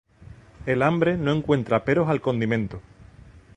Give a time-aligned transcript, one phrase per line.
[0.65, 2.81] El hambre no encuentra peros al condimento.